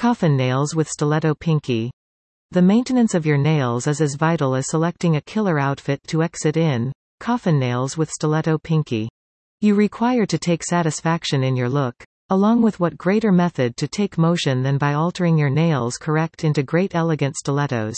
Coffin 0.00 0.34
nails 0.34 0.74
with 0.74 0.88
stiletto 0.88 1.34
pinky. 1.34 1.90
The 2.52 2.62
maintenance 2.62 3.12
of 3.12 3.26
your 3.26 3.36
nails 3.36 3.86
is 3.86 4.00
as 4.00 4.14
vital 4.14 4.54
as 4.54 4.70
selecting 4.70 5.16
a 5.16 5.20
killer 5.20 5.58
outfit 5.58 6.00
to 6.06 6.22
exit 6.22 6.56
in. 6.56 6.90
Coffin 7.20 7.58
nails 7.58 7.98
with 7.98 8.10
stiletto 8.10 8.56
pinky. 8.56 9.10
You 9.60 9.74
require 9.74 10.24
to 10.24 10.38
take 10.38 10.64
satisfaction 10.64 11.44
in 11.44 11.54
your 11.54 11.68
look. 11.68 11.94
Along 12.30 12.62
with 12.62 12.80
what 12.80 12.96
greater 12.96 13.30
method 13.30 13.76
to 13.76 13.86
take 13.86 14.16
motion 14.16 14.62
than 14.62 14.78
by 14.78 14.94
altering 14.94 15.36
your 15.36 15.50
nails 15.50 15.98
correct 15.98 16.44
into 16.44 16.62
great 16.62 16.94
elegant 16.94 17.36
stilettos. 17.36 17.96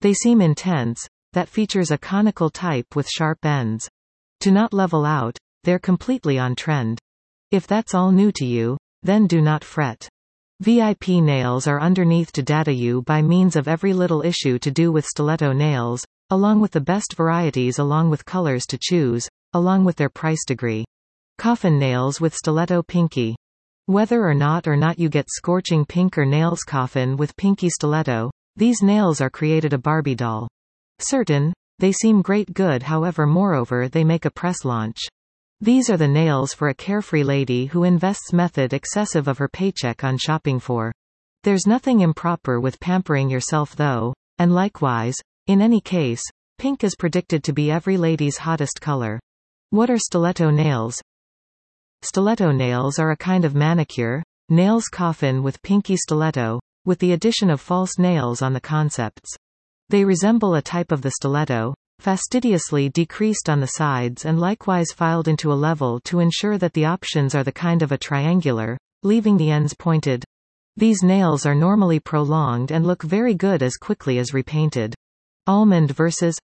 They 0.00 0.14
seem 0.14 0.40
intense, 0.40 1.06
that 1.34 1.50
features 1.50 1.90
a 1.90 1.98
conical 1.98 2.48
type 2.48 2.96
with 2.96 3.06
sharp 3.06 3.44
ends. 3.44 3.86
To 4.40 4.50
not 4.50 4.72
level 4.72 5.04
out, 5.04 5.36
they're 5.64 5.78
completely 5.78 6.38
on 6.38 6.54
trend. 6.54 6.98
If 7.50 7.66
that's 7.66 7.92
all 7.92 8.12
new 8.12 8.32
to 8.32 8.46
you, 8.46 8.78
then 9.02 9.26
do 9.26 9.42
not 9.42 9.62
fret. 9.62 10.08
VIP 10.60 11.08
nails 11.08 11.66
are 11.66 11.80
underneath 11.80 12.30
to 12.30 12.42
data 12.42 12.72
you 12.72 13.02
by 13.02 13.20
means 13.20 13.56
of 13.56 13.66
every 13.66 13.92
little 13.92 14.22
issue 14.22 14.56
to 14.60 14.70
do 14.70 14.92
with 14.92 15.04
stiletto 15.04 15.52
nails, 15.52 16.06
along 16.30 16.60
with 16.60 16.70
the 16.70 16.80
best 16.80 17.16
varieties 17.16 17.80
along 17.80 18.08
with 18.08 18.24
colors 18.24 18.64
to 18.64 18.78
choose, 18.80 19.28
along 19.52 19.84
with 19.84 19.96
their 19.96 20.08
price 20.08 20.44
degree. 20.46 20.84
Coffin 21.38 21.76
nails 21.76 22.20
with 22.20 22.36
stiletto 22.36 22.84
pinky. 22.84 23.34
Whether 23.86 24.24
or 24.24 24.32
not 24.32 24.68
or 24.68 24.76
not 24.76 24.96
you 24.96 25.08
get 25.08 25.26
scorching 25.28 25.84
pink 25.84 26.16
or 26.16 26.24
nails 26.24 26.60
coffin 26.60 27.16
with 27.16 27.36
pinky 27.36 27.68
stiletto, 27.68 28.30
these 28.54 28.80
nails 28.80 29.20
are 29.20 29.30
created 29.30 29.72
a 29.72 29.78
Barbie 29.78 30.14
doll. 30.14 30.46
Certain, 31.00 31.52
they 31.80 31.90
seem 31.90 32.22
great 32.22 32.54
good 32.54 32.84
however 32.84 33.26
moreover 33.26 33.88
they 33.88 34.04
make 34.04 34.24
a 34.24 34.30
press 34.30 34.64
launch. 34.64 34.98
These 35.60 35.88
are 35.88 35.96
the 35.96 36.08
nails 36.08 36.52
for 36.52 36.68
a 36.68 36.74
carefree 36.74 37.22
lady 37.22 37.66
who 37.66 37.84
invests 37.84 38.32
method 38.32 38.72
excessive 38.72 39.28
of 39.28 39.38
her 39.38 39.48
paycheck 39.48 40.04
on 40.04 40.18
shopping 40.18 40.60
for. 40.60 40.92
There's 41.42 41.66
nothing 41.66 42.00
improper 42.00 42.60
with 42.60 42.80
pampering 42.80 43.30
yourself 43.30 43.76
though, 43.76 44.14
and 44.38 44.54
likewise, 44.54 45.14
in 45.46 45.60
any 45.60 45.80
case, 45.80 46.22
pink 46.58 46.84
is 46.84 46.96
predicted 46.96 47.44
to 47.44 47.52
be 47.52 47.70
every 47.70 47.96
lady's 47.96 48.38
hottest 48.38 48.80
color. 48.80 49.20
What 49.70 49.90
are 49.90 49.98
stiletto 49.98 50.50
nails? 50.50 51.00
Stiletto 52.02 52.52
nails 52.52 52.98
are 52.98 53.10
a 53.10 53.16
kind 53.16 53.44
of 53.44 53.54
manicure, 53.54 54.22
nails 54.48 54.88
coffin 54.88 55.42
with 55.42 55.62
pinky 55.62 55.96
stiletto, 55.96 56.60
with 56.84 56.98
the 56.98 57.12
addition 57.12 57.48
of 57.48 57.60
false 57.60 57.98
nails 57.98 58.42
on 58.42 58.52
the 58.52 58.60
concepts. 58.60 59.34
They 59.88 60.04
resemble 60.04 60.54
a 60.54 60.62
type 60.62 60.92
of 60.92 61.02
the 61.02 61.12
stiletto, 61.12 61.74
fastidiously 61.98 62.88
decreased 62.88 63.48
on 63.48 63.60
the 63.60 63.66
sides 63.66 64.24
and 64.24 64.40
likewise 64.40 64.92
filed 64.92 65.28
into 65.28 65.52
a 65.52 65.54
level 65.54 66.00
to 66.00 66.20
ensure 66.20 66.58
that 66.58 66.72
the 66.72 66.84
options 66.84 67.34
are 67.34 67.44
the 67.44 67.52
kind 67.52 67.82
of 67.82 67.92
a 67.92 67.98
triangular, 67.98 68.76
leaving 69.02 69.36
the 69.36 69.50
ends 69.50 69.74
pointed. 69.74 70.24
These 70.76 71.02
nails 71.02 71.46
are 71.46 71.54
normally 71.54 72.00
prolonged 72.00 72.72
and 72.72 72.84
look 72.84 73.02
very 73.02 73.34
good 73.34 73.62
as 73.62 73.76
quickly 73.76 74.18
as 74.18 74.34
repainted. 74.34 74.94
Almond 75.46 75.92
versus 75.92 76.36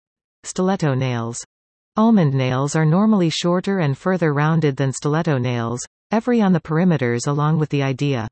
stiletto 0.44 0.94
nails. 0.94 1.44
Almond 1.98 2.34
nails 2.34 2.76
are 2.76 2.86
normally 2.86 3.30
shorter 3.30 3.80
and 3.80 3.98
further 3.98 4.34
rounded 4.34 4.78
than 4.78 4.94
stiletto 4.94 5.38
nails, 5.38 5.82
every 6.12 6.42
on 6.42 6.54
the 6.54 6.60
perimeters 6.60 7.28
along 7.28 7.60
with 7.60 7.70
the 7.70 7.84
idea. 7.84 8.28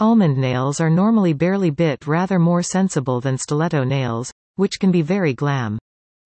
Almond 0.00 0.38
nails 0.38 0.80
are 0.80 0.90
normally 0.90 1.32
barely 1.32 1.70
bit 1.70 2.06
rather 2.06 2.38
more 2.38 2.62
sensible 2.62 3.20
than 3.20 3.36
stiletto 3.36 3.84
nails, 3.84 4.30
which 4.56 4.78
can 4.78 4.92
be 4.92 5.02
very 5.02 5.34
glam. 5.34 5.78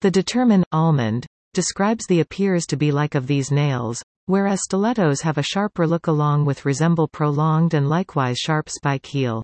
The 0.01 0.11
determine, 0.13 0.65
almond, 0.71 1.27
describes 1.55 2.07
the 2.07 2.21
appears 2.21 2.67
to 2.67 2.77
be 2.77 2.93
like 2.93 3.17
of 3.17 3.27
these 3.27 3.51
nails, 3.51 4.01
whereas 4.27 4.63
stilettos 4.63 5.23
have 5.23 5.39
a 5.39 5.43
sharper 5.43 5.89
look 5.89 6.07
along 6.07 6.45
with 6.45 6.65
resemble 6.65 7.09
prolonged 7.09 7.75
and 7.75 7.89
likewise 7.89 8.39
sharp 8.39 8.69
spike 8.69 9.07
heel. 9.07 9.43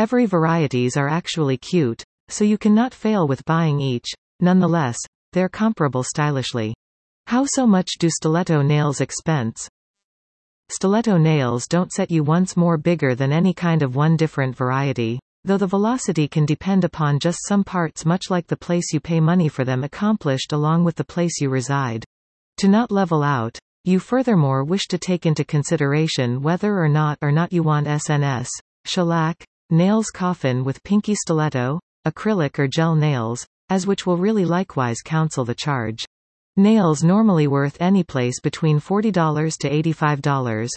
Every 0.00 0.26
varieties 0.26 0.96
are 0.96 1.08
actually 1.08 1.56
cute, 1.56 2.02
so 2.28 2.42
you 2.42 2.58
cannot 2.58 2.94
fail 2.94 3.28
with 3.28 3.44
buying 3.44 3.78
each, 3.78 4.08
nonetheless, 4.40 4.98
they're 5.32 5.48
comparable 5.48 6.02
stylishly. 6.02 6.74
How 7.28 7.44
so 7.46 7.64
much 7.64 7.92
do 8.00 8.10
stiletto 8.10 8.60
nails 8.62 9.00
expense? 9.00 9.68
Stiletto 10.68 11.16
nails 11.16 11.68
don't 11.68 11.92
set 11.92 12.10
you 12.10 12.24
once 12.24 12.56
more 12.56 12.76
bigger 12.76 13.14
than 13.14 13.32
any 13.32 13.54
kind 13.54 13.82
of 13.82 13.94
one 13.94 14.16
different 14.16 14.56
variety, 14.56 15.20
though 15.44 15.58
the 15.58 15.66
velocity 15.66 16.28
can 16.28 16.46
depend 16.46 16.84
upon 16.84 17.18
just 17.18 17.38
some 17.46 17.64
parts 17.64 18.04
much 18.04 18.30
like 18.30 18.46
the 18.46 18.56
place 18.56 18.92
you 18.92 19.00
pay 19.00 19.20
money 19.20 19.48
for 19.48 19.64
them 19.64 19.82
accomplished 19.82 20.52
along 20.52 20.84
with 20.84 20.96
the 20.96 21.04
place 21.04 21.40
you 21.40 21.50
reside. 21.50 22.04
To 22.58 22.68
not 22.68 22.92
level 22.92 23.22
out, 23.22 23.58
you 23.84 23.98
furthermore 23.98 24.62
wish 24.62 24.86
to 24.88 24.98
take 24.98 25.26
into 25.26 25.44
consideration 25.44 26.40
whether 26.42 26.78
or 26.78 26.88
not 26.88 27.18
or 27.20 27.32
not 27.32 27.52
you 27.52 27.64
want 27.64 27.88
SNS, 27.88 28.48
shellac, 28.84 29.44
nails 29.70 30.06
coffin 30.06 30.62
with 30.62 30.84
pinky 30.84 31.16
stiletto, 31.16 31.80
acrylic 32.06 32.58
or 32.58 32.68
gel 32.68 32.94
nails, 32.94 33.44
as 33.70 33.86
which 33.86 34.06
will 34.06 34.16
really 34.16 34.44
likewise 34.44 35.00
counsel 35.04 35.44
the 35.44 35.54
charge. 35.54 36.04
Nails 36.56 37.02
normally 37.02 37.46
worth 37.46 37.76
any 37.80 38.04
place 38.04 38.38
between 38.38 38.78
$40 38.78 39.56
to 39.58 39.70
$85. 39.70 40.68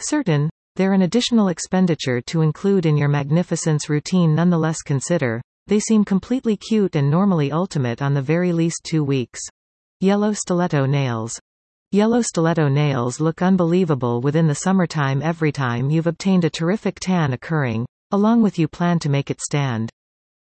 Certain, 0.00 0.50
they're 0.76 0.92
an 0.92 1.02
additional 1.02 1.48
expenditure 1.48 2.20
to 2.22 2.42
include 2.42 2.86
in 2.86 2.96
your 2.96 3.08
magnificence 3.08 3.88
routine 3.88 4.34
nonetheless 4.34 4.82
consider. 4.82 5.40
They 5.66 5.80
seem 5.80 6.04
completely 6.04 6.56
cute 6.56 6.96
and 6.96 7.10
normally 7.10 7.52
ultimate 7.52 8.02
on 8.02 8.14
the 8.14 8.22
very 8.22 8.52
least 8.52 8.82
two 8.84 9.02
weeks. 9.02 9.40
Yellow 10.00 10.32
stiletto 10.32 10.86
nails. 10.86 11.38
Yellow 11.92 12.22
stiletto 12.22 12.68
nails 12.68 13.20
look 13.20 13.40
unbelievable 13.40 14.20
within 14.20 14.48
the 14.48 14.54
summertime 14.56 15.22
every 15.22 15.52
time 15.52 15.90
you've 15.90 16.08
obtained 16.08 16.44
a 16.44 16.50
terrific 16.50 16.98
tan 17.00 17.32
occurring, 17.32 17.86
along 18.10 18.42
with 18.42 18.58
you 18.58 18.66
plan 18.66 18.98
to 18.98 19.08
make 19.08 19.30
it 19.30 19.40
stand. 19.40 19.90